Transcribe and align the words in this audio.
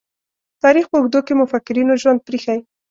تاریخ 0.63 0.85
په 0.89 0.95
اوږدو 0.97 1.19
کې 1.27 1.33
مُفکرینو 1.39 1.93
ژوند 2.01 2.19
پريښی. 2.27 2.59